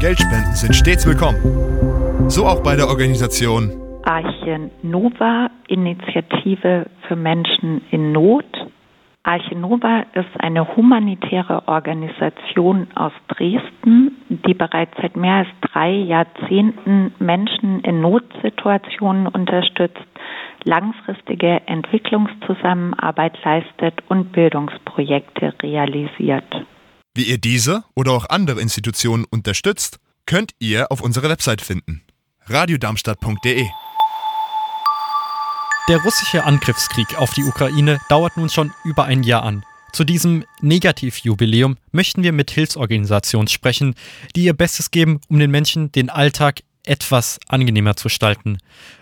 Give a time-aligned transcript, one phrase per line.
[0.00, 2.30] Geldspenden sind stets willkommen.
[2.30, 3.72] So auch bei der Organisation
[4.04, 8.46] Arche Nova Initiative für Menschen in Not.
[9.22, 17.14] Arche Nova ist eine humanitäre Organisation aus Dresden, die bereits seit mehr als drei Jahrzehnten
[17.18, 20.06] Menschen in Notsituationen unterstützt,
[20.64, 26.64] langfristige Entwicklungszusammenarbeit leistet und Bildungsprojekte realisiert.
[27.16, 32.02] Wie ihr diese oder auch andere Institutionen unterstützt, könnt ihr auf unserer Website finden.
[32.46, 33.66] radiodarmstadt.de
[35.88, 39.64] Der russische Angriffskrieg auf die Ukraine dauert nun schon über ein Jahr an.
[39.92, 43.94] Zu diesem Negativjubiläum möchten wir mit Hilfsorganisationen sprechen,
[44.34, 48.58] die ihr Bestes geben, um den Menschen den Alltag etwas angenehmer zu gestalten.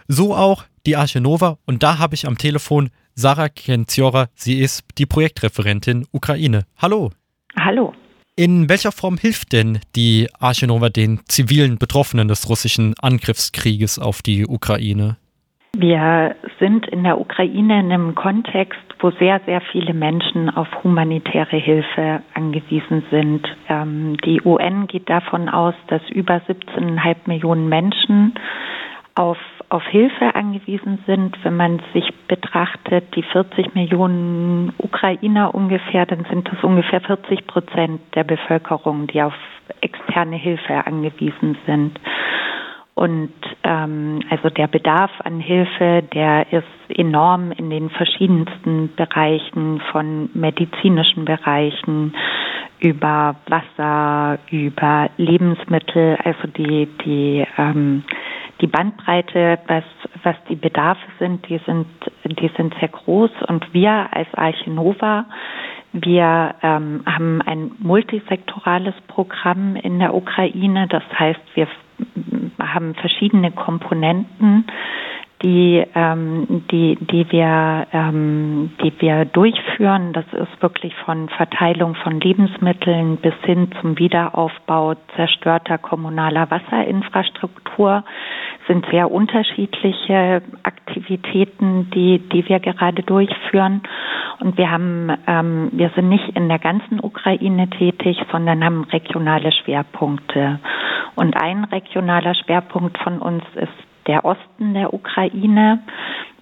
[0.06, 4.28] So auch die Arche Nova und da habe ich am Telefon Sarah Kenziora.
[4.34, 6.66] Sie ist die Projektreferentin Ukraine.
[6.76, 7.10] Hallo.
[7.58, 7.94] Hallo.
[8.34, 14.46] In welcher Form hilft denn die Arche den zivilen Betroffenen des russischen Angriffskrieges auf die
[14.46, 15.16] Ukraine?
[15.76, 21.56] Wir sind in der Ukraine in einem Kontext, wo sehr, sehr viele Menschen auf humanitäre
[21.56, 23.46] Hilfe angewiesen sind.
[23.68, 28.34] Ähm, die UN geht davon aus, dass über 17,5 Millionen Menschen
[29.14, 29.38] auf,
[29.72, 31.36] auf Hilfe angewiesen sind.
[31.44, 38.00] Wenn man sich betrachtet, die 40 Millionen Ukrainer ungefähr, dann sind das ungefähr 40 Prozent
[38.14, 39.34] der Bevölkerung, die auf
[39.80, 41.98] externe Hilfe angewiesen sind.
[42.94, 43.32] Und
[43.64, 46.66] ähm, also der Bedarf an Hilfe, der ist
[46.98, 52.14] enorm in den verschiedensten Bereichen, von medizinischen Bereichen
[52.80, 58.04] über Wasser, über Lebensmittel, also die die ähm,
[58.62, 59.84] die Bandbreite, was,
[60.22, 61.86] was die Bedarfe sind, die sind,
[62.24, 63.30] die sind sehr groß.
[63.48, 65.26] Und wir als Arche Nova,
[65.92, 70.86] wir ähm, haben ein multisektorales Programm in der Ukraine.
[70.88, 71.66] Das heißt, wir
[72.58, 74.66] haben verschiedene Komponenten,
[75.42, 80.12] die, ähm, die, die, wir, ähm, die wir durchführen.
[80.12, 88.04] Das ist wirklich von Verteilung von Lebensmitteln bis hin zum Wiederaufbau zerstörter kommunaler Wasserinfrastruktur
[88.68, 93.82] sind sehr unterschiedliche Aktivitäten, die, die wir gerade durchführen.
[94.40, 99.52] Und wir haben, ähm, wir sind nicht in der ganzen Ukraine tätig, sondern haben regionale
[99.52, 100.60] Schwerpunkte.
[101.14, 105.82] Und ein regionaler Schwerpunkt von uns ist der Osten der Ukraine.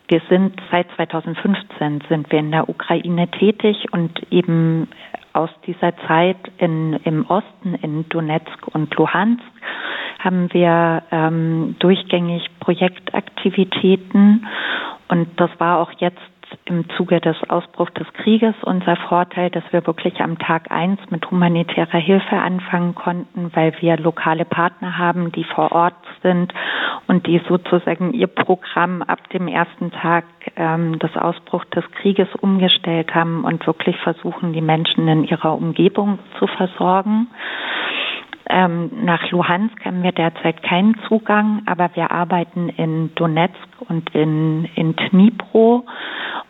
[0.09, 4.88] Wir sind seit 2015 sind wir in der Ukraine tätig und eben
[5.32, 9.43] aus dieser Zeit in, im Osten in Donetsk und Luhansk
[10.19, 14.47] haben wir ähm, durchgängig Projektaktivitäten
[15.09, 16.19] und das war auch jetzt
[16.65, 21.31] im Zuge des Ausbruchs des Krieges unser Vorteil, dass wir wirklich am Tag eins mit
[21.31, 26.53] humanitärer Hilfe anfangen konnten, weil wir lokale Partner haben, die vor Ort sind
[27.06, 30.25] und die sozusagen ihr Programm ab dem ersten Tag
[30.56, 36.19] ähm, des Ausbruchs des Krieges umgestellt haben und wirklich versuchen, die Menschen in ihrer Umgebung
[36.39, 37.28] zu versorgen.
[38.53, 43.56] Ähm, nach Luhansk haben wir derzeit keinen Zugang, aber wir arbeiten in Donetsk
[43.88, 45.87] und in, in Dnipro.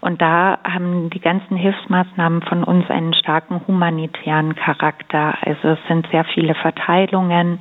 [0.00, 5.34] Und da haben die ganzen Hilfsmaßnahmen von uns einen starken humanitären Charakter.
[5.42, 7.60] Also es sind sehr viele Verteilungen.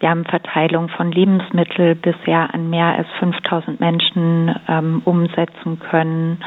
[0.00, 6.44] Wir haben Verteilung von Lebensmitteln bisher an mehr als 5000 Menschen ähm, umsetzen können.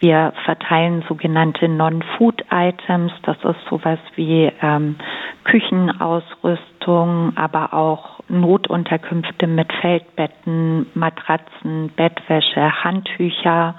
[0.00, 3.12] Wir verteilen sogenannte Non-Food-Items.
[3.22, 4.96] Das ist sowas wie ähm,
[5.44, 13.74] Küchenausrüstung, aber auch Notunterkünfte mit Feldbetten, Matratzen, Bettwäsche, Handtücher,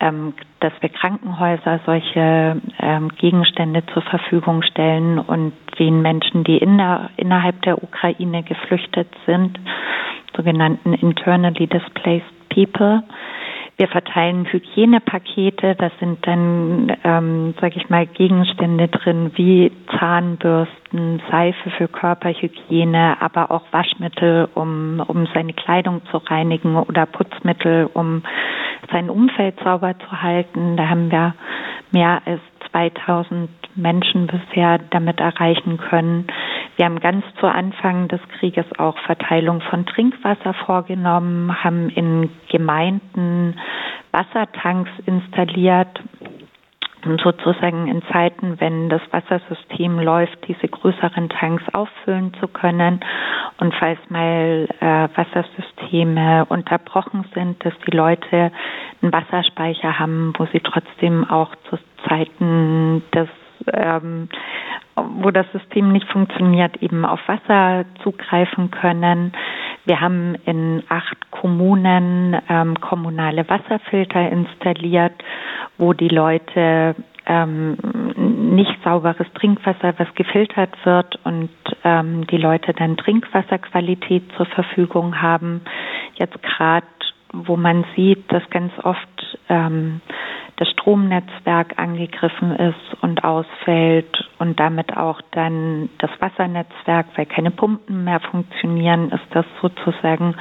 [0.00, 6.78] ähm, dass wir Krankenhäuser solche ähm, Gegenstände zur Verfügung stellen und den Menschen, die in
[6.78, 9.58] der, innerhalb der Ukraine geflüchtet sind,
[10.36, 13.02] sogenannten internally displaced people,
[13.78, 21.70] wir verteilen Hygienepakete, das sind dann, ähm, sage ich mal, Gegenstände drin wie Zahnbürsten, Seife
[21.70, 28.24] für Körperhygiene, aber auch Waschmittel, um, um seine Kleidung zu reinigen oder Putzmittel, um
[28.90, 30.76] sein Umfeld sauber zu halten.
[30.76, 31.34] Da haben wir
[31.92, 32.40] mehr als
[32.72, 36.26] 2000 Menschen bisher damit erreichen können.
[36.78, 43.58] Wir haben ganz zu Anfang des Krieges auch Verteilung von Trinkwasser vorgenommen, haben in Gemeinden
[44.12, 45.88] Wassertanks installiert,
[47.04, 53.00] um sozusagen in Zeiten, wenn das Wassersystem läuft, diese größeren Tanks auffüllen zu können.
[53.58, 58.52] Und falls mal äh, Wassersysteme unterbrochen sind, dass die Leute
[59.02, 61.76] einen Wasserspeicher haben, wo sie trotzdem auch zu
[62.06, 63.28] Zeiten des
[63.72, 64.28] ähm,
[64.96, 69.32] wo das System nicht funktioniert, eben auf Wasser zugreifen können.
[69.84, 75.14] Wir haben in acht Kommunen ähm, kommunale Wasserfilter installiert,
[75.78, 76.94] wo die Leute
[77.26, 77.76] ähm,
[78.54, 81.50] nicht sauberes Trinkwasser, was gefiltert wird und
[81.84, 85.60] ähm, die Leute dann Trinkwasserqualität zur Verfügung haben.
[86.14, 86.86] Jetzt gerade,
[87.32, 90.00] wo man sieht, dass ganz oft ähm,
[90.58, 98.04] das Stromnetzwerk angegriffen ist und ausfällt und damit auch dann das Wassernetzwerk, weil keine Pumpen
[98.04, 100.34] mehr funktionieren, ist das sozusagen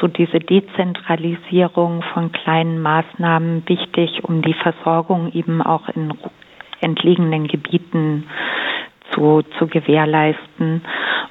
[0.00, 6.14] so diese Dezentralisierung von kleinen Maßnahmen wichtig, um die Versorgung eben auch in
[6.80, 8.24] entlegenen Gebieten
[9.12, 10.82] zu, zu gewährleisten.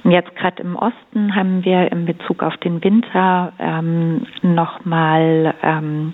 [0.04, 6.14] Und jetzt gerade im Osten haben wir in Bezug auf den Winter ähm, nochmal ähm,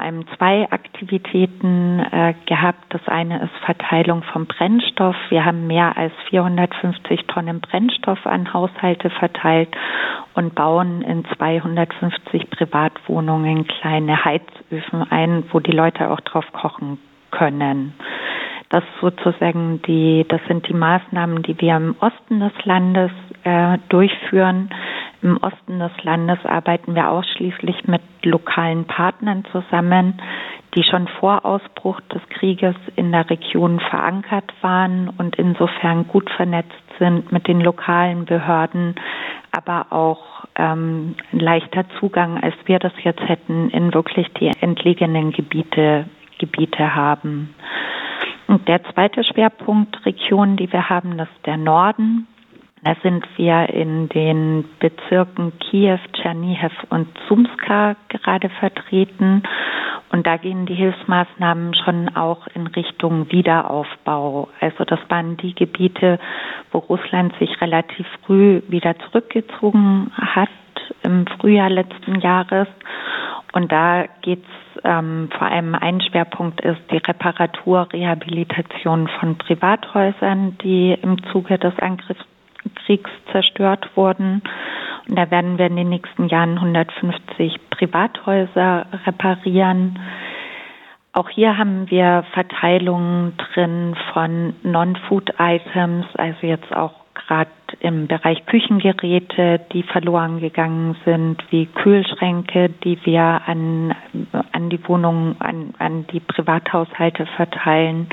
[0.00, 2.84] allem zwei Aktivitäten äh, gehabt.
[2.90, 5.16] Das eine ist Verteilung von Brennstoff.
[5.28, 9.68] Wir haben mehr als 450 Tonnen Brennstoff an Haushalte verteilt
[10.34, 16.98] und bauen in 250 Privatwohnungen kleine Heizöfen ein, wo die Leute auch drauf kochen
[17.30, 17.94] können.
[18.70, 23.10] Das sozusagen die, das sind die Maßnahmen, die wir im Osten des Landes
[23.42, 24.70] äh, durchführen.
[25.22, 30.22] Im Osten des Landes arbeiten wir ausschließlich mit lokalen Partnern zusammen,
[30.74, 36.70] die schon vor Ausbruch des Krieges in der Region verankert waren und insofern gut vernetzt
[36.98, 38.94] sind mit den lokalen Behörden,
[39.50, 46.06] aber auch ähm, leichter Zugang, als wir das jetzt hätten, in wirklich die entlegenen Gebiete,
[46.38, 47.54] Gebiete haben.
[48.50, 52.26] Und der zweite Schwerpunkt Region, die wir haben, das ist der Norden.
[52.82, 59.44] Da sind wir in den Bezirken Kiew, Tschernihiv und Sumska gerade vertreten.
[60.10, 64.48] Und da gehen die Hilfsmaßnahmen schon auch in Richtung Wiederaufbau.
[64.58, 66.18] Also das waren die Gebiete,
[66.72, 70.48] wo Russland sich relativ früh wieder zurückgezogen hat
[71.02, 72.68] im Frühjahr letzten Jahres.
[73.52, 80.56] Und da geht es ähm, vor allem ein Schwerpunkt ist die Reparatur, Rehabilitation von Privathäusern,
[80.62, 84.42] die im Zuge des Angriffskriegs zerstört wurden.
[85.08, 89.98] Und da werden wir in den nächsten Jahren 150 Privathäuser reparieren.
[91.12, 96.92] Auch hier haben wir Verteilungen drin von Non-Food-Items, also jetzt auch
[97.30, 103.94] gerade im Bereich Küchengeräte, die verloren gegangen sind, wie Kühlschränke, die wir an,
[104.52, 108.08] an die Wohnungen, an, an die Privathaushalte verteilen.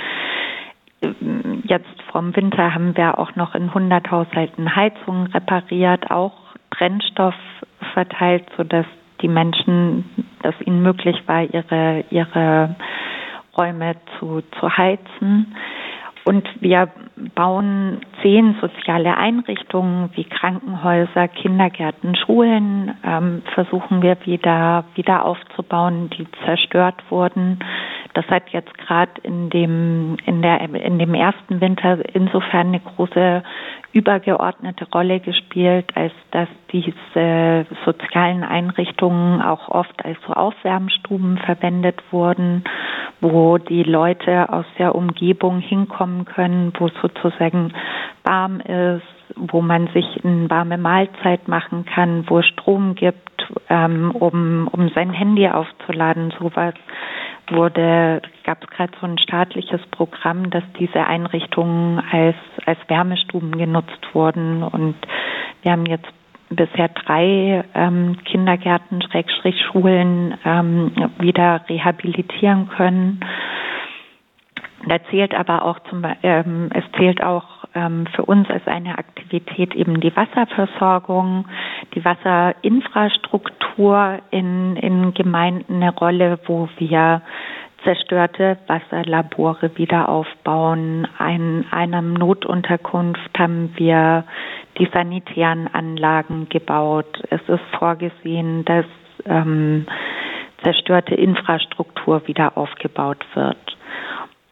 [1.64, 6.34] Jetzt vom Winter haben wir auch noch in 100 Haushalten Heizungen repariert, auch
[6.70, 7.36] Brennstoff
[7.94, 8.86] verteilt, sodass
[9.22, 10.06] die Menschen,
[10.44, 12.76] dass ihnen möglich war, ihre, ihre
[13.58, 15.56] Räume zu, zu heizen.
[16.28, 16.90] Und wir
[17.36, 26.28] bauen zehn soziale Einrichtungen wie Krankenhäuser, Kindergärten, Schulen, ähm, versuchen wir wieder, wieder aufzubauen, die
[26.44, 27.60] zerstört wurden.
[28.14, 33.42] Das hat jetzt gerade in dem, in der, in dem ersten Winter insofern eine große
[33.94, 42.64] übergeordnete Rolle gespielt, als dass diese sozialen Einrichtungen auch oft als so Aufwärmstuben verwendet wurden,
[43.22, 47.74] wo die Leute aus der Umgebung hinkommen können, wo sozusagen
[48.24, 49.04] warm ist,
[49.36, 53.22] wo man sich eine warme Mahlzeit machen kann, wo es Strom gibt,
[53.70, 56.74] ähm, um, um sein Handy aufzuladen, sowas
[57.52, 62.36] wurde, gab es gerade so ein staatliches Programm, dass diese Einrichtungen als,
[62.66, 64.64] als Wärmestuben genutzt wurden.
[64.64, 64.96] Und
[65.62, 66.08] wir haben jetzt
[66.50, 73.20] bisher drei ähm, Kindergärten, Schrägstrich Schulen ähm, wieder rehabilitieren können.
[74.88, 79.76] Da zählt aber auch zum, ähm, es zählt auch ähm, für uns als eine Aktivität
[79.76, 81.46] eben die Wasserversorgung,
[81.94, 87.22] die Wasserinfrastruktur in, in Gemeinden eine Rolle, wo wir
[87.84, 91.08] zerstörte Wasserlabore wieder aufbauen.
[91.20, 94.24] In einer Notunterkunft haben wir
[94.80, 97.22] die sanitären Anlagen gebaut.
[97.30, 98.86] Es ist vorgesehen, dass
[99.26, 99.86] ähm,
[100.64, 103.77] zerstörte Infrastruktur wieder aufgebaut wird.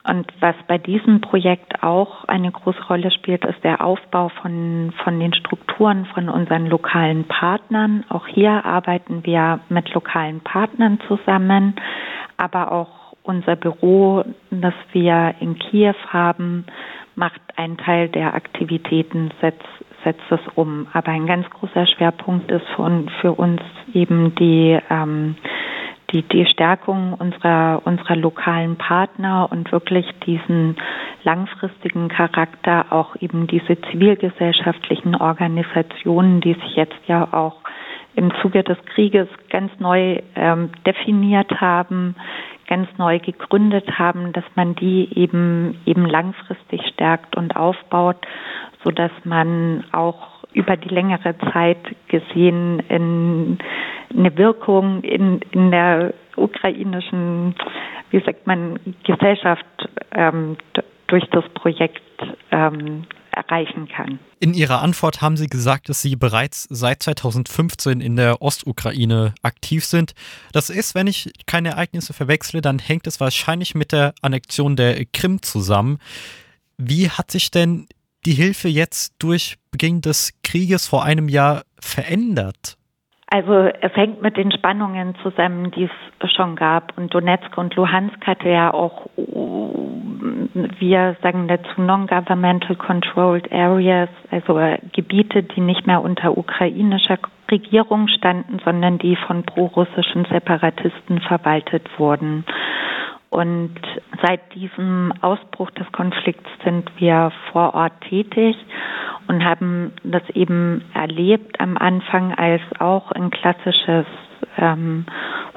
[0.07, 5.19] Und was bei diesem Projekt auch eine große Rolle spielt, ist der Aufbau von, von
[5.19, 8.05] den Strukturen von unseren lokalen Partnern.
[8.09, 11.75] Auch hier arbeiten wir mit lokalen Partnern zusammen,
[12.37, 16.65] aber auch unser Büro, das wir in Kiew haben,
[17.15, 19.65] macht einen Teil der Aktivitäten, setzt,
[20.03, 20.87] setzt es um.
[20.93, 23.61] Aber ein ganz großer Schwerpunkt ist für, für uns
[23.93, 25.35] eben die ähm,
[26.11, 30.75] die, die Stärkung unserer, unserer lokalen Partner und wirklich diesen
[31.23, 37.55] langfristigen Charakter, auch eben diese zivilgesellschaftlichen Organisationen, die sich jetzt ja auch
[38.15, 42.15] im Zuge des Krieges ganz neu ähm, definiert haben,
[42.67, 48.17] ganz neu gegründet haben, dass man die eben eben langfristig stärkt und aufbaut,
[48.83, 53.57] so dass man auch über die längere Zeit gesehen in
[54.09, 57.55] eine Wirkung in, in der ukrainischen,
[58.11, 59.65] wie sagt man, Gesellschaft
[60.11, 60.57] ähm,
[61.07, 62.01] durch das Projekt
[62.51, 64.19] ähm, erreichen kann.
[64.39, 69.85] In Ihrer Antwort haben Sie gesagt, dass Sie bereits seit 2015 in der Ostukraine aktiv
[69.85, 70.13] sind.
[70.53, 75.05] Das ist, wenn ich keine Ereignisse verwechsle, dann hängt es wahrscheinlich mit der Annexion der
[75.05, 75.99] Krim zusammen.
[76.77, 77.87] Wie hat sich denn
[78.25, 82.77] die Hilfe jetzt durch Beginn des Krieges vor einem Jahr verändert?
[83.35, 85.89] Also es hängt mit den Spannungen zusammen, die
[86.19, 86.97] es schon gab.
[86.97, 94.57] Und Donetsk und Luhansk hatte ja auch, wir sagen dazu Non-Governmental Controlled Areas, also
[94.93, 97.17] Gebiete, die nicht mehr unter ukrainischer
[97.51, 102.45] Regierung standen, sondern die von prorussischen Separatisten verwaltet wurden.
[103.31, 103.75] Und
[104.25, 108.55] seit diesem Ausbruch des Konflikts sind wir vor Ort tätig
[109.27, 114.05] und haben das eben erlebt am Anfang als auch ein klassisches
[114.57, 115.05] ähm,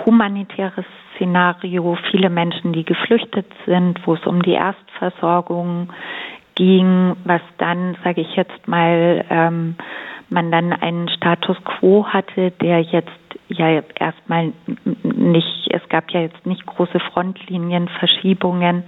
[0.05, 0.85] humanitäres
[1.15, 1.99] Szenario.
[2.11, 5.93] Viele Menschen, die geflüchtet sind, wo es um die Erstversorgung
[6.55, 9.77] ging, was dann, sage ich jetzt mal, ähm,
[10.31, 13.09] man dann einen Status quo hatte, der jetzt
[13.49, 14.53] ja erstmal
[15.03, 18.85] nicht, es gab ja jetzt nicht große Frontlinienverschiebungen,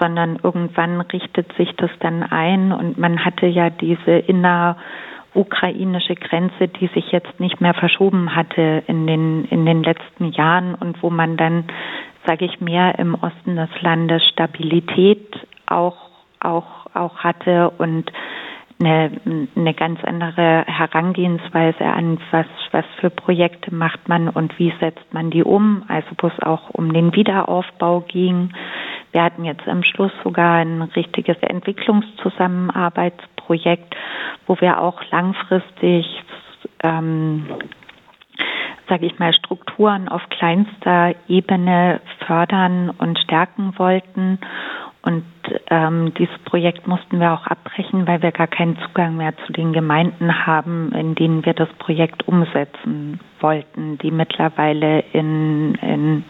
[0.00, 2.72] sondern irgendwann richtet sich das dann ein.
[2.72, 9.06] Und man hatte ja diese innerukrainische Grenze, die sich jetzt nicht mehr verschoben hatte in
[9.06, 11.64] den, in den letzten Jahren und wo man dann,
[12.26, 15.26] sage ich, mehr im Osten des Landes Stabilität
[15.66, 15.96] auch,
[16.40, 18.10] auch, auch hatte und
[18.78, 19.10] eine,
[19.56, 25.30] eine ganz andere Herangehensweise an, was, was für Projekte macht man und wie setzt man
[25.30, 28.50] die um, also wo es auch um den Wiederaufbau ging.
[29.12, 33.96] Wir hatten jetzt am Schluss sogar ein richtiges Entwicklungszusammenarbeitsprojekt,
[34.46, 36.06] wo wir auch langfristig
[36.82, 37.46] ähm,
[38.88, 44.38] sage ich mal, Strukturen auf kleinster Ebene fördern und stärken wollten
[45.06, 45.24] und
[45.70, 49.72] ähm, dieses Projekt mussten wir auch abbrechen, weil wir gar keinen Zugang mehr zu den
[49.72, 56.24] Gemeinden haben, in denen wir das Projekt umsetzen wollten, die mittlerweile in, in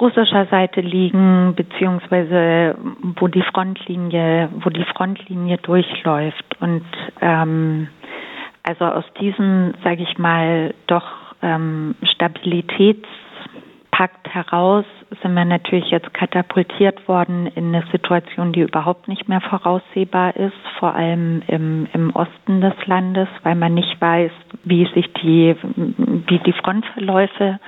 [0.00, 2.76] russischer Seite liegen, beziehungsweise
[3.18, 6.56] wo die Frontlinie, wo die Frontlinie durchläuft.
[6.60, 6.86] Und
[7.20, 7.88] ähm,
[8.62, 11.10] also aus diesem, sage ich mal, doch
[11.42, 13.08] ähm, Stabilitäts
[13.90, 14.84] Pakt heraus
[15.22, 20.56] sind wir natürlich jetzt katapultiert worden in eine Situation, die überhaupt nicht mehr voraussehbar ist,
[20.78, 24.32] vor allem im, im Osten des Landes, weil man nicht weiß,
[24.64, 25.54] wie sich die,
[26.28, 27.60] wie die Frontverläufe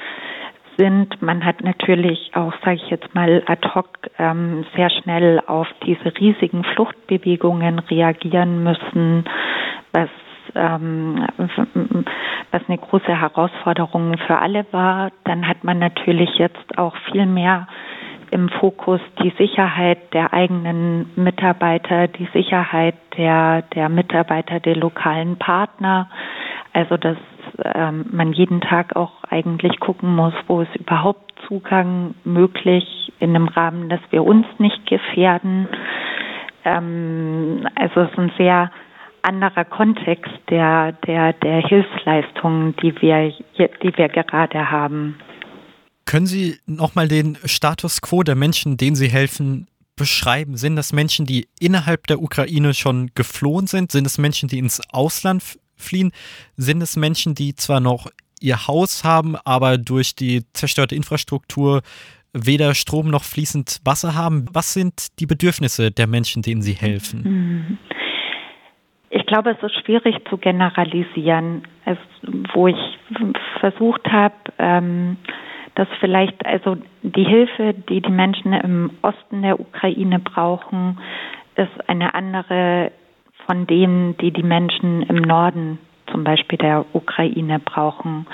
[0.76, 1.20] sind.
[1.22, 6.12] Man hat natürlich auch, sage ich jetzt mal, ad hoc ähm, sehr schnell auf diese
[6.18, 9.24] riesigen Fluchtbewegungen reagieren müssen,
[9.92, 10.08] was
[10.54, 11.26] ähm,
[12.50, 15.10] was eine große Herausforderung für alle war.
[15.24, 17.66] Dann hat man natürlich jetzt auch viel mehr
[18.30, 26.10] im Fokus die Sicherheit der eigenen Mitarbeiter, die Sicherheit der, der Mitarbeiter der lokalen Partner.
[26.72, 27.16] Also dass
[27.74, 33.48] ähm, man jeden Tag auch eigentlich gucken muss, wo ist überhaupt Zugang möglich in einem
[33.48, 35.68] Rahmen, dass wir uns nicht gefährden.
[36.64, 38.70] Ähm, also es ist ein sehr
[39.22, 45.18] anderer Kontext der, der, der Hilfsleistungen, die wir, die wir gerade haben.
[46.04, 50.56] Können Sie nochmal den Status quo der Menschen, denen Sie helfen, beschreiben?
[50.56, 53.92] Sind das Menschen, die innerhalb der Ukraine schon geflohen sind?
[53.92, 56.12] Sind es Menschen, die ins Ausland fliehen?
[56.56, 58.08] Sind es Menschen, die zwar noch
[58.40, 61.82] ihr Haus haben, aber durch die zerstörte Infrastruktur
[62.32, 64.46] weder Strom noch fließend Wasser haben?
[64.52, 67.22] Was sind die Bedürfnisse der Menschen, denen Sie helfen?
[67.22, 67.78] Mhm.
[69.10, 71.62] Ich glaube, es ist schwierig zu generalisieren.
[71.84, 71.98] Es,
[72.52, 72.98] wo ich
[73.60, 75.16] versucht habe, ähm,
[75.74, 80.98] dass vielleicht also die Hilfe, die die Menschen im Osten der Ukraine brauchen,
[81.54, 82.92] ist eine andere
[83.46, 85.78] von denen, die die Menschen im Norden
[86.10, 88.26] zum Beispiel der Ukraine brauchen.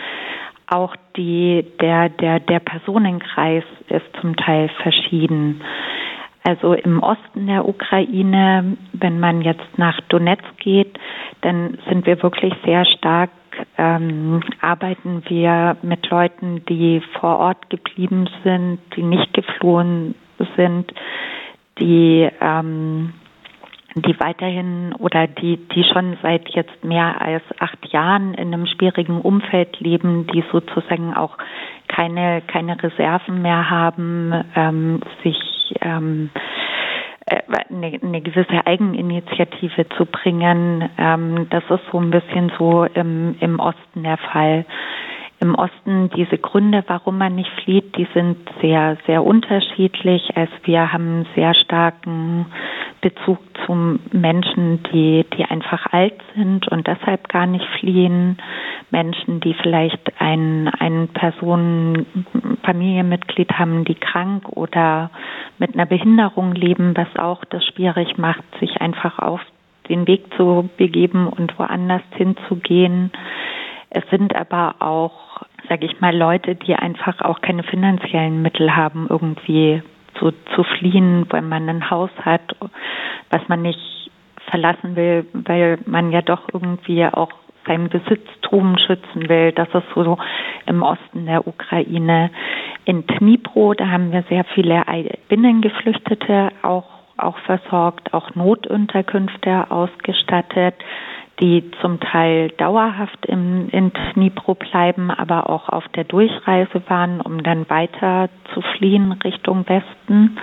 [0.66, 5.60] Auch die, der, der, der Personenkreis ist zum Teil verschieden.
[6.44, 10.98] Also im Osten der Ukraine, wenn man jetzt nach Donetsk geht,
[11.40, 13.30] dann sind wir wirklich sehr stark
[13.78, 20.14] ähm, arbeiten wir mit Leuten, die vor Ort geblieben sind, die nicht geflohen
[20.56, 20.92] sind,
[21.78, 23.14] die ähm,
[23.96, 29.20] die weiterhin oder die, die schon seit jetzt mehr als acht Jahren in einem schwierigen
[29.20, 31.38] Umfeld leben, die sozusagen auch
[31.86, 35.36] keine, keine Reserven mehr haben, ähm, sich
[35.80, 36.30] ähm,
[37.26, 37.40] äh,
[37.70, 40.88] eine, eine gewisse Eigeninitiative zu bringen.
[40.98, 44.64] Ähm, das ist so ein bisschen so im, im Osten der Fall
[45.40, 50.22] im Osten diese Gründe, warum man nicht flieht, die sind sehr, sehr unterschiedlich.
[50.34, 52.46] Also wir haben sehr starken
[53.04, 58.38] Bezug zu Menschen, die, die einfach alt sind und deshalb gar nicht fliehen.
[58.90, 62.06] Menschen, die vielleicht ein, ein Personen,
[62.62, 65.10] Familienmitglied haben, die krank oder
[65.58, 69.42] mit einer Behinderung leben, was auch das schwierig macht, sich einfach auf
[69.90, 73.12] den Weg zu begeben und woanders hinzugehen.
[73.90, 79.08] Es sind aber auch, sage ich mal, Leute, die einfach auch keine finanziellen Mittel haben,
[79.10, 79.82] irgendwie
[80.18, 82.56] zu, zu fliehen, weil man ein Haus hat,
[83.30, 84.10] was man nicht
[84.50, 87.30] verlassen will, weil man ja doch irgendwie auch
[87.66, 89.52] sein Besitztum schützen will.
[89.52, 90.18] Das ist so
[90.66, 92.30] im Osten der Ukraine.
[92.84, 94.82] In Dnipro, da haben wir sehr viele
[95.28, 96.84] Binnengeflüchtete auch,
[97.16, 100.74] auch versorgt, auch Notunterkünfte ausgestattet
[101.40, 107.42] die zum Teil dauerhaft im, in Dnipro bleiben, aber auch auf der Durchreise waren, um
[107.42, 110.38] dann weiter zu fliehen Richtung Westen.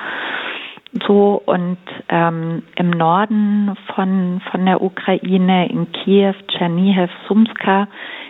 [1.08, 1.78] So und
[2.10, 7.88] ähm, im Norden von von der Ukraine in Kiew, Tschernihiv, Sumska,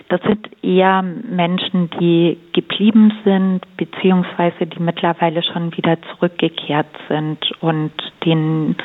[0.09, 7.93] das sind eher Menschen, die geblieben sind beziehungsweise die mittlerweile schon wieder zurückgekehrt sind und
[8.25, 8.75] denen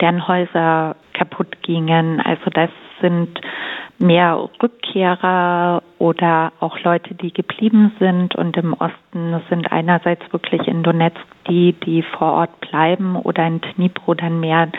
[0.00, 2.20] deren Häuser kaputt gingen.
[2.20, 3.40] Also das sind
[3.98, 8.34] mehr Rückkehrer oder auch Leute, die geblieben sind.
[8.34, 13.60] Und im Osten sind einerseits wirklich in Donetsk die, die vor Ort bleiben oder in
[13.60, 14.70] Dnipro dann mehr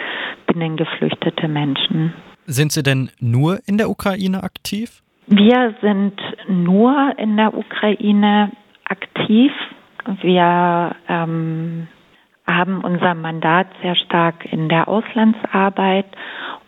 [0.47, 2.13] binnengeflüchtete Menschen.
[2.45, 5.03] Sind Sie denn nur in der Ukraine aktiv?
[5.27, 8.51] Wir sind nur in der Ukraine
[8.85, 9.51] aktiv.
[10.21, 11.87] Wir ähm,
[12.55, 16.05] haben unser Mandat sehr stark in der Auslandsarbeit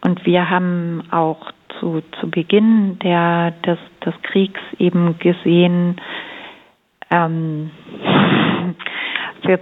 [0.02, 6.00] und wir haben auch zu, zu Beginn der, des, des Kriegs eben gesehen,
[7.10, 7.72] ähm,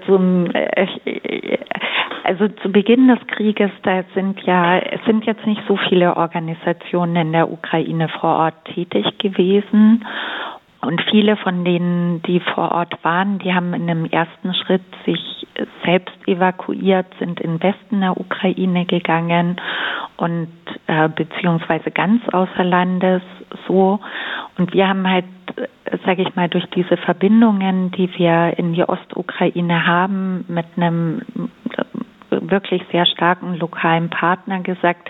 [0.05, 1.58] zum, äh,
[2.23, 7.15] also zu Beginn des Krieges, da sind ja, es sind jetzt nicht so viele Organisationen
[7.15, 10.05] in der Ukraine vor Ort tätig gewesen.
[10.82, 15.48] Und viele von denen, die vor Ort waren, die haben in einem ersten Schritt sich
[15.84, 19.60] selbst evakuiert, sind in Westen der Ukraine gegangen
[20.15, 20.48] und
[20.88, 23.22] äh, beziehungsweise ganz außer Landes
[23.68, 24.00] so.
[24.58, 25.26] Und wir haben halt,
[26.06, 31.22] sage ich mal, durch diese Verbindungen, die wir in die Ostukraine haben, mit einem
[32.30, 35.10] wirklich sehr starken lokalen Partner gesagt,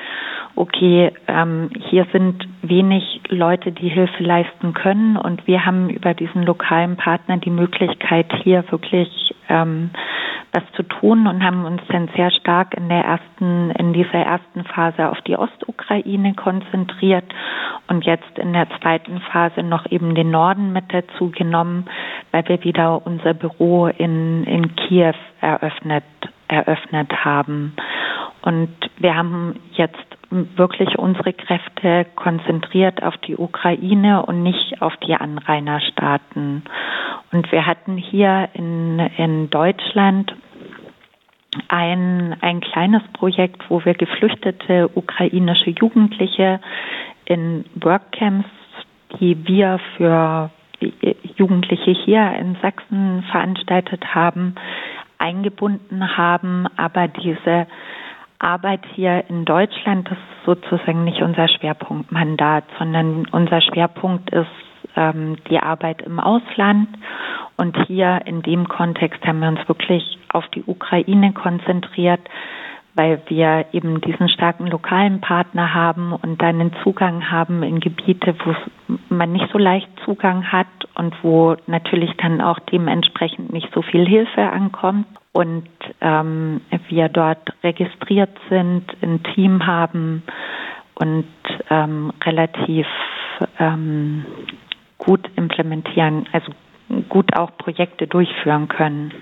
[0.55, 6.43] okay, ähm, hier sind wenig Leute, die Hilfe leisten können und wir haben über diesen
[6.43, 9.89] lokalen Partner die Möglichkeit, hier wirklich ähm,
[10.51, 14.63] was zu tun und haben uns dann sehr stark in der ersten, in dieser ersten
[14.63, 17.25] Phase auf die Ostukraine konzentriert
[17.88, 21.86] und jetzt in der zweiten Phase noch eben den Norden mit dazu genommen,
[22.32, 26.03] weil wir wieder unser Büro in, in Kiew eröffnet,
[26.47, 27.75] eröffnet haben.
[28.41, 35.15] Und wir haben jetzt wirklich unsere Kräfte konzentriert auf die Ukraine und nicht auf die
[35.15, 36.63] Anrainerstaaten.
[37.31, 40.35] Und wir hatten hier in, in Deutschland
[41.67, 46.59] ein, ein kleines Projekt, wo wir geflüchtete ukrainische Jugendliche
[47.25, 48.49] in Workcamps,
[49.19, 50.51] die wir für
[51.35, 54.55] Jugendliche hier in Sachsen veranstaltet haben,
[55.17, 56.67] eingebunden haben.
[56.77, 57.67] Aber diese
[58.39, 64.47] Arbeit hier in Deutschland ist sozusagen nicht unser Schwerpunktmandat, sondern unser Schwerpunkt ist
[64.95, 66.88] ähm, die Arbeit im Ausland.
[67.58, 72.21] Und hier in dem Kontext haben wir uns wirklich auf die Ukraine konzentriert,
[72.95, 78.36] weil wir eben diesen starken lokalen Partner haben und dann einen Zugang haben in Gebiete,
[78.45, 78.56] wo
[79.10, 84.08] man nicht so leicht Zugang hat und wo natürlich dann auch dementsprechend nicht so viel
[84.08, 85.06] Hilfe ankommt.
[85.31, 85.69] Und
[86.01, 90.23] ähm, wir dort registriert sind, ein Team haben
[90.95, 91.27] und
[91.69, 92.87] ähm, relativ
[93.59, 94.25] ähm,
[94.97, 96.51] gut implementieren, also
[97.07, 99.13] gut auch Projekte durchführen können.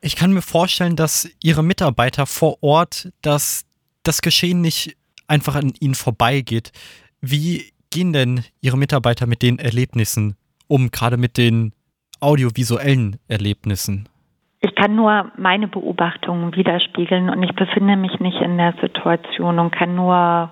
[0.00, 3.64] Ich kann mir vorstellen, dass Ihre Mitarbeiter vor Ort, dass
[4.02, 6.72] das Geschehen nicht einfach an Ihnen vorbeigeht.
[7.20, 10.36] Wie gehen denn Ihre Mitarbeiter mit den Erlebnissen
[10.68, 11.72] um, gerade mit den
[12.20, 14.08] audiovisuellen Erlebnissen?
[14.66, 19.70] Ich kann nur meine Beobachtungen widerspiegeln und ich befinde mich nicht in der Situation und
[19.70, 20.50] kann nur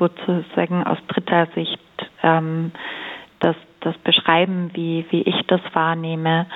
[0.00, 1.78] sozusagen aus dritter Sicht
[2.24, 2.72] ähm,
[3.38, 6.46] das, das beschreiben, wie, wie ich das wahrnehme.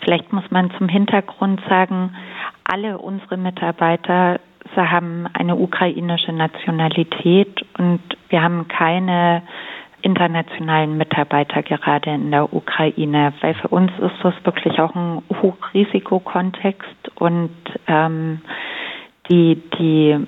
[0.00, 2.16] Vielleicht muss man zum Hintergrund sagen,
[2.64, 4.40] alle unsere Mitarbeiter
[4.74, 8.00] haben eine ukrainische Nationalität und
[8.30, 9.42] wir haben keine
[10.04, 17.10] internationalen Mitarbeiter gerade in der Ukraine, weil für uns ist das wirklich auch ein Hochrisikokontext
[17.16, 17.50] und
[17.86, 18.42] ähm,
[19.30, 20.26] die, die,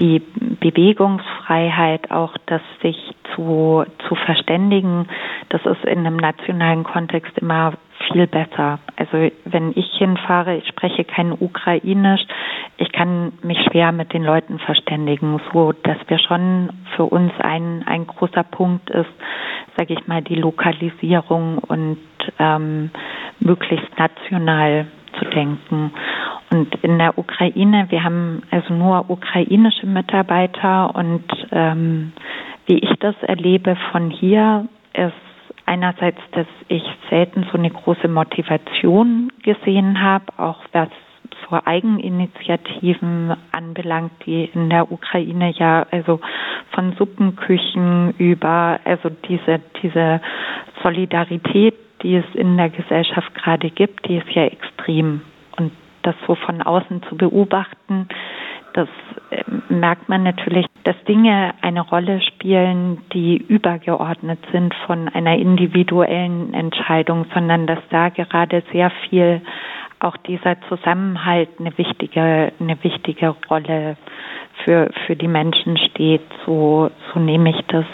[0.00, 0.22] die
[0.60, 2.96] Bewegungsfreiheit, auch das sich
[3.34, 5.08] zu, zu verständigen,
[5.48, 7.72] das ist in einem nationalen Kontext immer
[8.06, 8.78] viel besser.
[8.96, 12.22] Also wenn ich hinfahre, ich spreche kein Ukrainisch,
[12.76, 17.84] ich kann mich schwer mit den Leuten verständigen, so dass wir schon für uns ein,
[17.86, 19.10] ein großer Punkt ist,
[19.76, 21.98] sage ich mal, die Lokalisierung und
[22.38, 22.90] ähm,
[23.40, 24.86] möglichst national
[25.18, 25.92] zu denken.
[26.50, 32.12] Und in der Ukraine, wir haben also nur ukrainische Mitarbeiter und ähm,
[32.66, 35.27] wie ich das erlebe von hier, ist
[35.68, 40.88] einerseits, dass ich selten so eine große Motivation gesehen habe, auch was
[41.48, 46.20] so Eigeninitiativen anbelangt, die in der Ukraine ja also
[46.72, 50.20] von Suppenküchen über also diese diese
[50.82, 55.20] Solidarität, die es in der Gesellschaft gerade gibt, die ist ja extrem
[56.08, 58.08] das so von außen zu beobachten,
[58.72, 58.88] das
[59.30, 66.54] äh, merkt man natürlich, dass Dinge eine Rolle spielen, die übergeordnet sind von einer individuellen
[66.54, 69.40] Entscheidung, sondern dass da gerade sehr viel
[70.00, 73.96] auch dieser Zusammenhalt eine wichtige, eine wichtige Rolle
[74.64, 76.22] für, für die Menschen steht.
[76.46, 77.86] So, so nehme ich das,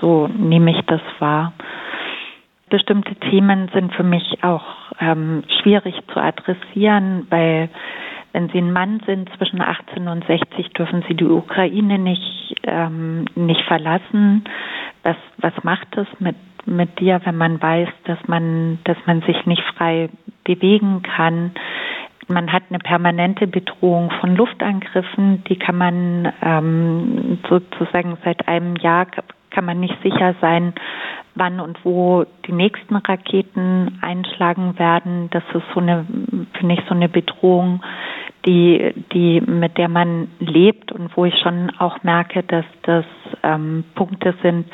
[0.00, 1.52] so nehme ich das wahr.
[2.68, 4.64] Bestimmte Themen sind für mich auch
[5.00, 7.68] ähm, schwierig zu adressieren, weil
[8.32, 13.26] wenn Sie ein Mann sind zwischen 18 und 60, dürfen Sie die Ukraine nicht, ähm,
[13.36, 14.44] nicht verlassen.
[15.04, 19.46] Was, was macht es mit, mit dir, wenn man weiß, dass man, dass man sich
[19.46, 20.08] nicht frei
[20.42, 21.52] bewegen kann?
[22.26, 29.06] Man hat eine permanente Bedrohung von Luftangriffen, die kann man ähm, sozusagen seit einem Jahr
[29.56, 30.74] kann man nicht sicher sein,
[31.34, 35.28] wann und wo die nächsten Raketen einschlagen werden.
[35.30, 36.04] Das ist so eine,
[36.58, 37.82] finde ich, so eine Bedrohung,
[38.44, 43.06] die, die, mit der man lebt und wo ich schon auch merke, dass das
[43.42, 44.66] ähm, Punkte sind,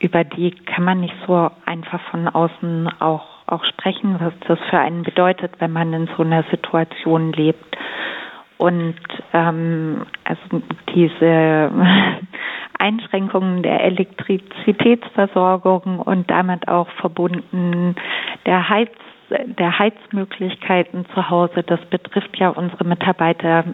[0.00, 4.78] über die kann man nicht so einfach von außen auch, auch sprechen, was das für
[4.78, 7.76] einen bedeutet, wenn man in so einer Situation lebt.
[8.56, 8.96] Und
[9.32, 10.62] ähm, also
[10.94, 11.70] diese
[12.80, 17.94] Einschränkungen der Elektrizitätsversorgung und damit auch verbunden
[18.46, 18.90] der Heiz
[19.30, 23.64] der Heizmöglichkeiten zu Hause, das betrifft ja unsere Mitarbeiter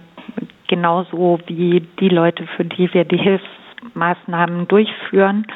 [0.69, 5.47] genauso wie die Leute, für die wir die Hilfsmaßnahmen durchführen.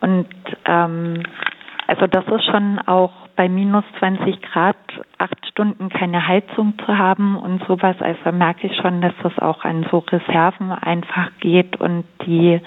[0.00, 0.28] Und
[0.66, 1.22] ähm,
[1.86, 4.76] also das ist schon auch bei minus 20 Grad
[5.18, 7.96] acht Stunden keine Heizung zu haben und sowas.
[8.00, 12.60] Also merke ich schon, dass das auch an so Reserven einfach geht und die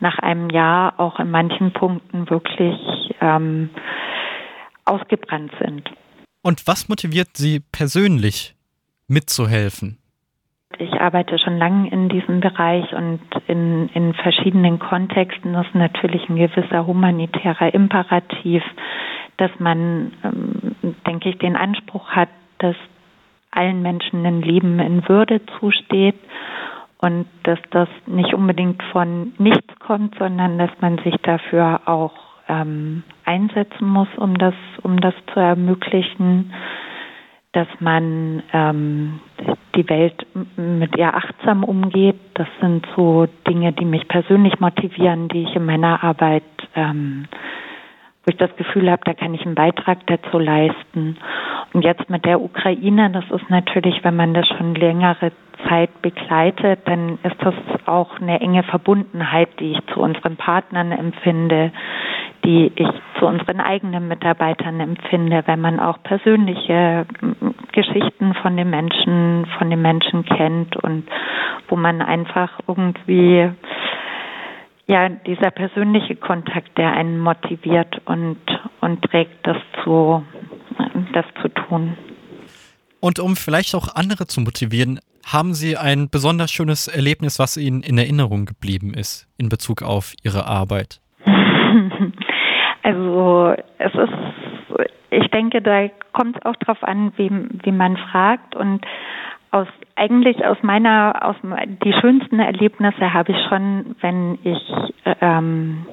[0.00, 2.76] nach einem Jahr auch in manchen Punkten wirklich
[3.20, 3.70] ähm,
[4.84, 5.90] ausgebrannt sind.
[6.42, 8.54] Und was motiviert Sie persönlich
[9.08, 9.98] mitzuhelfen?
[10.78, 15.54] Ich arbeite schon lange in diesem Bereich und in, in verschiedenen Kontexten.
[15.54, 18.62] Das ist natürlich ein gewisser humanitärer Imperativ,
[19.36, 22.76] dass man, ähm, denke ich, den Anspruch hat, dass
[23.50, 26.16] allen Menschen ein Leben in Würde zusteht
[26.98, 32.12] und dass das nicht unbedingt von nichts kommt, sondern dass man sich dafür auch
[32.48, 36.52] ähm, einsetzen muss, um das, um das zu ermöglichen,
[37.52, 39.20] dass man ähm,
[39.74, 42.18] die Welt mit ihr achtsam umgeht.
[42.34, 46.44] Das sind so Dinge, die mich persönlich motivieren, die ich in meiner Arbeit,
[46.74, 47.26] ähm,
[48.26, 51.16] wo ich das Gefühl habe, da kann ich einen Beitrag dazu leisten.
[51.72, 55.30] Und jetzt mit der Ukraine, das ist natürlich, wenn man das schon längere
[55.68, 57.54] Zeit begleitet, dann ist das
[57.86, 61.70] auch eine enge Verbundenheit, die ich zu unseren Partnern empfinde,
[62.44, 67.06] die ich zu unseren eigenen Mitarbeitern empfinde, wenn man auch persönliche
[67.70, 71.04] Geschichten von den Menschen, von den Menschen kennt und
[71.68, 73.50] wo man einfach irgendwie
[74.88, 78.38] ja, dieser persönliche Kontakt, der einen motiviert und,
[78.80, 80.24] und trägt, das zu,
[81.12, 81.96] das zu tun.
[83.00, 87.82] Und um vielleicht auch andere zu motivieren, haben Sie ein besonders schönes Erlebnis, was Ihnen
[87.82, 91.00] in Erinnerung geblieben ist in Bezug auf Ihre Arbeit?
[92.86, 94.12] Also es ist,
[95.16, 97.30] ich denke, da kommt es auch darauf an, wie,
[97.64, 98.54] wie man fragt.
[98.54, 98.84] Und
[99.50, 101.36] aus eigentlich aus meiner aus
[101.84, 104.60] die schönsten Erlebnisse habe ich schon, wenn ich
[105.20, 105.86] ähm,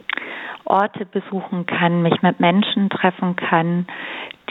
[0.66, 3.86] Orte besuchen kann, mich mit Menschen treffen kann,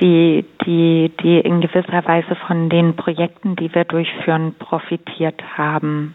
[0.00, 6.14] die, die, die in gewisser Weise von den Projekten, die wir durchführen, profitiert haben.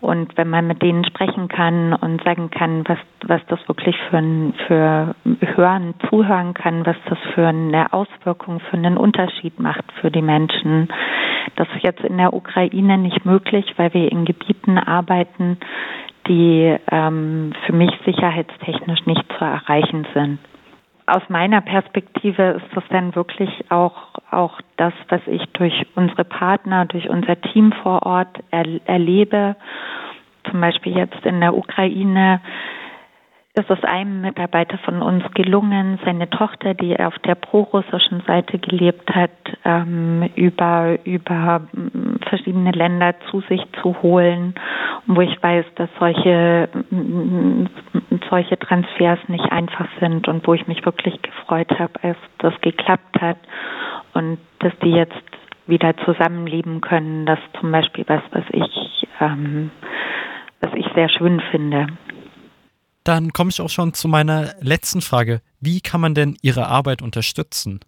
[0.00, 4.18] Und wenn man mit denen sprechen kann und sagen kann, was, was das wirklich für
[4.18, 5.14] ein, für
[5.56, 10.88] Hören, zuhören kann, was das für eine Auswirkung, für einen Unterschied macht für die Menschen.
[11.56, 15.58] Das ist jetzt in der Ukraine nicht möglich, weil wir in Gebieten arbeiten,
[16.28, 20.38] die ähm, für mich sicherheitstechnisch nicht zu erreichen sind.
[21.06, 23.96] Aus meiner Perspektive ist das dann wirklich auch,
[24.30, 29.56] auch das, was ich durch unsere Partner, durch unser Team vor Ort er, erlebe.
[30.50, 32.40] Zum Beispiel jetzt in der Ukraine
[33.54, 39.12] ist es einem Mitarbeiter von uns gelungen, seine Tochter, die auf der prorussischen Seite gelebt
[39.14, 39.30] hat,
[39.64, 41.62] ähm, über, über
[42.28, 44.54] verschiedene Länder zu sich zu holen,
[45.06, 46.68] wo ich weiß, dass solche,
[48.30, 53.20] solche Transfers nicht einfach sind und wo ich mich wirklich gefreut habe, als das geklappt
[53.20, 53.38] hat
[54.14, 55.14] und dass die jetzt
[55.66, 57.26] wieder zusammenleben können.
[57.26, 59.70] Das ist zum Beispiel was, was ich, ähm,
[60.60, 61.86] was ich sehr schön finde.
[63.04, 65.40] Dann komme ich auch schon zu meiner letzten Frage.
[65.60, 67.80] Wie kann man denn Ihre Arbeit unterstützen?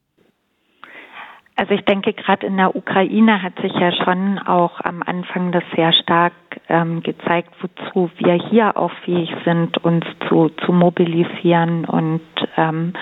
[1.60, 5.62] Also ich denke, gerade in der Ukraine hat sich ja schon auch am Anfang das
[5.76, 6.32] sehr stark
[6.70, 12.22] ähm, gezeigt, wozu wir hier auch fähig sind, uns zu, zu mobilisieren und
[12.56, 12.94] ähm,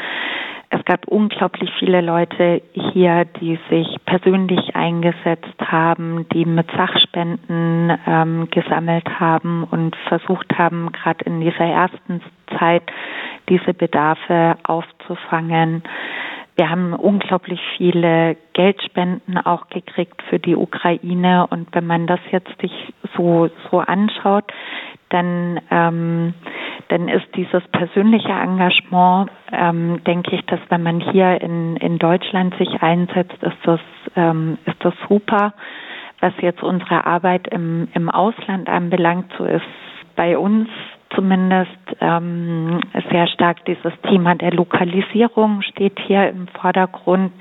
[0.70, 8.48] es gab unglaublich viele Leute hier, die sich persönlich eingesetzt haben, die mit Sachspenden ähm,
[8.50, 12.20] gesammelt haben und versucht haben, gerade in dieser ersten
[12.58, 12.82] Zeit
[13.48, 15.84] diese Bedarfe aufzufangen.
[16.58, 22.50] Wir haben unglaublich viele Geldspenden auch gekriegt für die Ukraine und wenn man das jetzt
[22.60, 22.72] sich
[23.16, 24.44] so so anschaut,
[25.08, 26.34] dann ähm,
[26.88, 32.56] dann ist dieses persönliche Engagement, ähm, denke ich, dass wenn man hier in, in Deutschland
[32.56, 33.80] sich einsetzt, ist das,
[34.16, 35.52] ähm, ist das super.
[36.20, 39.62] Was jetzt unsere Arbeit im, im Ausland anbelangt, so ist
[40.16, 40.68] bei uns
[41.14, 42.80] zumindest ähm,
[43.10, 47.32] sehr stark dieses Thema der Lokalisierung steht hier im Vordergrund,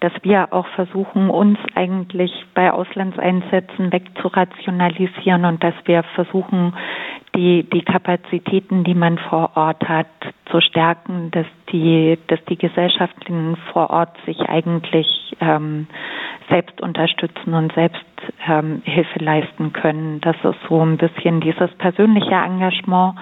[0.00, 6.74] dass wir auch versuchen, uns eigentlich bei Auslandseinsätzen wegzurationalisieren und dass wir versuchen,
[7.34, 10.06] die, die Kapazitäten, die man vor Ort hat,
[10.50, 15.06] zu stärken, dass die, dass die Gesellschaften vor Ort sich eigentlich
[15.40, 15.86] ähm,
[16.48, 18.04] selbst unterstützen und selbst
[18.46, 20.20] ähm, Hilfe leisten können.
[20.20, 23.14] Das ist so ein bisschen dieses persönliche Engagement.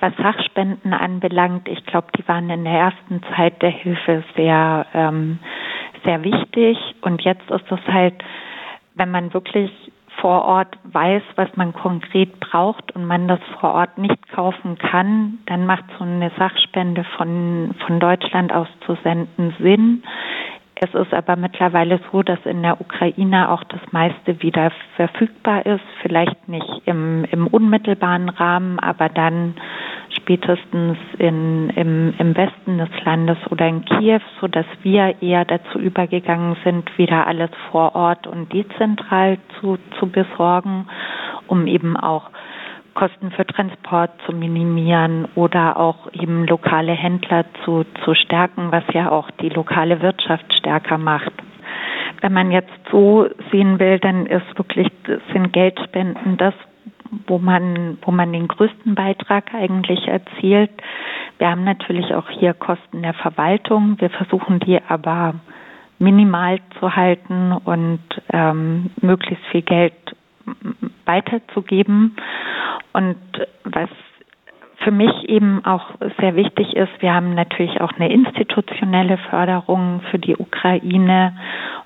[0.00, 5.38] Was Sachspenden anbelangt, ich glaube, die waren in der ersten Zeit der Hilfe sehr, ähm,
[6.04, 6.78] sehr wichtig.
[7.02, 8.14] Und jetzt ist es halt,
[8.94, 9.70] wenn man wirklich
[10.20, 15.38] vor Ort weiß, was man konkret braucht und man das vor Ort nicht kaufen kann,
[15.46, 20.02] dann macht so eine Sachspende von, von Deutschland aus zu senden Sinn.
[20.82, 25.84] Es ist aber mittlerweile so, dass in der Ukraine auch das meiste wieder verfügbar ist,
[26.00, 29.56] vielleicht nicht im, im unmittelbaren Rahmen, aber dann
[30.20, 35.78] spätestens in, im, im Westen des Landes oder in Kiew, so dass wir eher dazu
[35.78, 40.86] übergegangen sind, wieder alles vor Ort und dezentral zu, zu besorgen,
[41.46, 42.30] um eben auch
[42.94, 49.10] Kosten für Transport zu minimieren oder auch eben lokale Händler zu, zu stärken, was ja
[49.10, 51.32] auch die lokale Wirtschaft stärker macht.
[52.20, 54.88] Wenn man jetzt so sehen will, dann ist wirklich,
[55.32, 56.54] sind Geldspenden das,
[57.26, 60.70] wo man, wo man den größten Beitrag eigentlich erzielt.
[61.38, 64.00] Wir haben natürlich auch hier Kosten der Verwaltung.
[64.00, 65.34] Wir versuchen die aber
[65.98, 68.00] minimal zu halten und
[68.32, 69.94] ähm, möglichst viel Geld
[71.04, 72.16] weiterzugeben.
[72.92, 73.16] Und
[73.64, 73.90] was
[74.82, 80.18] für mich eben auch sehr wichtig ist, wir haben natürlich auch eine institutionelle Förderung für
[80.18, 81.36] die Ukraine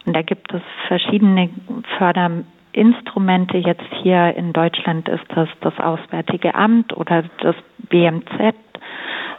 [0.06, 1.50] und da gibt es verschiedene
[2.74, 3.56] Förderinstrumente.
[3.58, 7.54] Jetzt hier in Deutschland ist das das Auswärtige Amt oder das
[7.88, 8.54] BMZ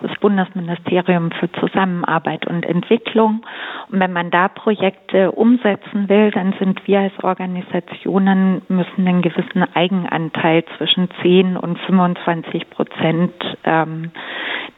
[0.01, 3.45] das Bundesministerium für Zusammenarbeit und Entwicklung.
[3.91, 9.63] Und wenn man da Projekte umsetzen will, dann sind wir als Organisationen müssen einen gewissen
[9.75, 14.11] Eigenanteil zwischen 10 und 25 Prozent ähm,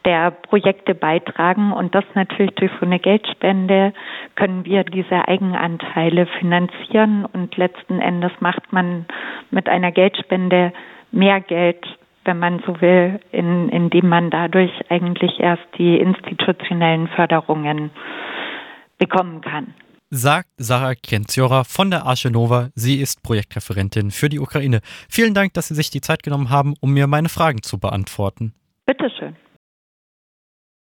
[0.04, 1.72] der Projekte beitragen.
[1.72, 3.92] Und das natürlich durch so eine Geldspende
[4.36, 7.24] können wir diese Eigenanteile finanzieren.
[7.24, 9.06] Und letzten Endes macht man
[9.50, 10.72] mit einer Geldspende
[11.10, 11.86] mehr Geld
[12.24, 17.90] wenn man so will, in, indem man dadurch eigentlich erst die institutionellen Förderungen
[18.98, 19.74] bekommen kann.
[20.10, 22.70] Sagt Sarah Kenziora von der Arche Nova.
[22.74, 24.80] Sie ist Projektreferentin für die Ukraine.
[25.10, 28.54] Vielen Dank, dass Sie sich die Zeit genommen haben, um mir meine Fragen zu beantworten.
[28.86, 29.36] Bitteschön.